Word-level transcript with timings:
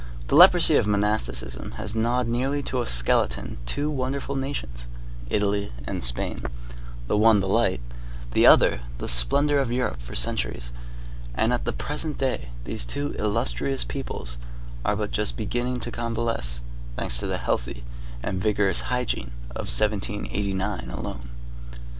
The 0.29 0.35
leprosy 0.35 0.77
of 0.77 0.87
monasticism 0.87 1.73
has 1.73 1.93
gnawed 1.93 2.27
nearly 2.27 2.63
to 2.63 2.81
a 2.81 2.87
skeleton 2.87 3.59
two 3.67 3.87
wonderful 3.87 4.35
nations, 4.35 4.87
Italy 5.29 5.71
and 5.85 6.03
Spain; 6.03 6.41
the 7.05 7.15
one 7.15 7.39
the 7.39 7.47
light, 7.47 7.81
the 8.31 8.47
other 8.47 8.79
the 8.97 9.07
splendor 9.07 9.59
of 9.59 9.71
Europe 9.71 10.01
for 10.01 10.15
centuries; 10.15 10.71
and, 11.35 11.53
at 11.53 11.65
the 11.65 11.71
present 11.71 12.17
day, 12.17 12.47
these 12.63 12.83
two 12.83 13.13
illustrious 13.19 13.83
peoples 13.83 14.37
are 14.83 14.95
but 14.95 15.11
just 15.11 15.37
beginning 15.37 15.79
to 15.81 15.91
convalesce, 15.91 16.61
thanks 16.95 17.19
to 17.19 17.27
the 17.27 17.37
healthy 17.37 17.83
and 18.23 18.41
vigorous 18.41 18.79
hygiene 18.81 19.29
of 19.51 19.67
1789 19.69 20.89
alone. 20.89 21.29